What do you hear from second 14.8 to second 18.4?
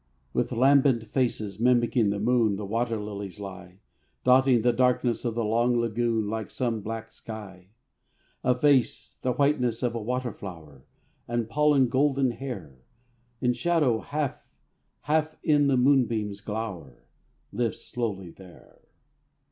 half in the moonbeams' glower, Lifts slowly